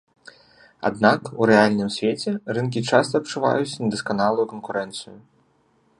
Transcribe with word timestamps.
Аднак 0.87 1.21
у 1.43 1.49
рэальным 1.51 1.91
свеце, 1.97 2.29
рынкі 2.59 2.85
часта 2.93 3.13
адчуваюць 3.23 3.79
недасканалую 3.85 4.45
канкурэнцыю. 4.55 5.15